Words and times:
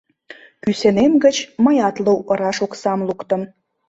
Кӱсенем 0.63 1.13
гыч 1.23 1.37
мыят 1.63 1.95
лу 2.05 2.13
ыраш 2.31 2.57
оксам 2.65 2.99
луктым: 3.07 3.41